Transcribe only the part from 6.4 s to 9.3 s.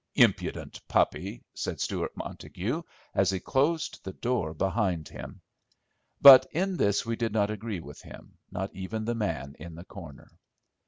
in this we did not agree with him, not even the